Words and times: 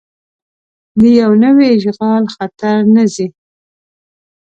د 0.99 1.01
یو 1.19 1.31
نوي 1.43 1.65
اشغال 1.75 2.23
خطر 2.35 2.77
نه 2.95 3.03
ځي. 3.13 3.27